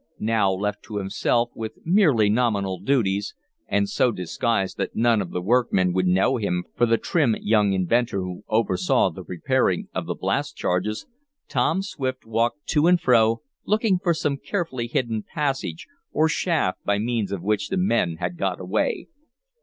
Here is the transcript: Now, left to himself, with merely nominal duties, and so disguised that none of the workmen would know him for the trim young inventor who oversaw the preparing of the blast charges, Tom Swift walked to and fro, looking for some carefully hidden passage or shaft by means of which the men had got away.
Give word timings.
Now, 0.17 0.51
left 0.51 0.81
to 0.85 0.97
himself, 0.97 1.51
with 1.53 1.77
merely 1.85 2.27
nominal 2.27 2.79
duties, 2.79 3.35
and 3.67 3.87
so 3.87 4.11
disguised 4.11 4.77
that 4.77 4.95
none 4.95 5.21
of 5.21 5.29
the 5.29 5.43
workmen 5.43 5.93
would 5.93 6.07
know 6.07 6.37
him 6.37 6.63
for 6.75 6.87
the 6.87 6.97
trim 6.97 7.35
young 7.39 7.73
inventor 7.73 8.21
who 8.21 8.43
oversaw 8.49 9.11
the 9.11 9.23
preparing 9.23 9.89
of 9.93 10.07
the 10.07 10.15
blast 10.15 10.55
charges, 10.55 11.05
Tom 11.47 11.83
Swift 11.83 12.25
walked 12.25 12.65
to 12.69 12.87
and 12.87 12.99
fro, 12.99 13.43
looking 13.63 13.99
for 13.99 14.15
some 14.15 14.37
carefully 14.37 14.87
hidden 14.87 15.21
passage 15.21 15.85
or 16.11 16.27
shaft 16.27 16.83
by 16.83 16.97
means 16.97 17.31
of 17.31 17.43
which 17.43 17.67
the 17.69 17.77
men 17.77 18.15
had 18.15 18.37
got 18.39 18.59
away. 18.59 19.05